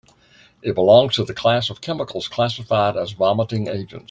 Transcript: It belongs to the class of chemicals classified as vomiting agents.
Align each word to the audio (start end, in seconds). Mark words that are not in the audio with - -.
It 0.63 0.73
belongs 0.73 1.13
to 1.17 1.23
the 1.25 1.33
class 1.35 1.69
of 1.69 1.79
chemicals 1.81 2.27
classified 2.27 2.97
as 2.97 3.11
vomiting 3.11 3.67
agents. 3.67 3.99